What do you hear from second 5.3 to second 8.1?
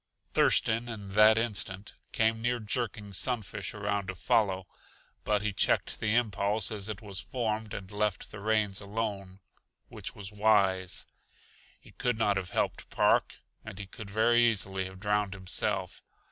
he checked the impulse as it was formed and